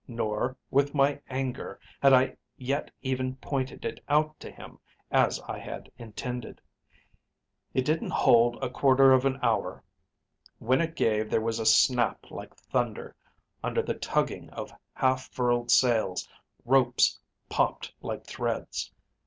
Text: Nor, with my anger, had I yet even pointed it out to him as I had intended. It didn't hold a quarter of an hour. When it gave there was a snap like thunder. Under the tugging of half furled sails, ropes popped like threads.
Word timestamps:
Nor, 0.07 0.57
with 0.71 0.95
my 0.95 1.21
anger, 1.29 1.79
had 2.01 2.11
I 2.11 2.35
yet 2.57 2.89
even 3.03 3.35
pointed 3.35 3.85
it 3.85 4.03
out 4.09 4.39
to 4.39 4.49
him 4.49 4.79
as 5.11 5.39
I 5.41 5.59
had 5.59 5.91
intended. 5.95 6.59
It 7.75 7.85
didn't 7.85 8.09
hold 8.09 8.55
a 8.63 8.69
quarter 8.71 9.13
of 9.13 9.25
an 9.25 9.37
hour. 9.43 9.83
When 10.57 10.81
it 10.81 10.95
gave 10.95 11.29
there 11.29 11.39
was 11.39 11.59
a 11.59 11.67
snap 11.67 12.31
like 12.31 12.55
thunder. 12.55 13.15
Under 13.63 13.83
the 13.83 13.93
tugging 13.93 14.49
of 14.49 14.73
half 14.95 15.29
furled 15.31 15.69
sails, 15.69 16.27
ropes 16.65 17.19
popped 17.47 17.93
like 18.01 18.25
threads. 18.25 18.91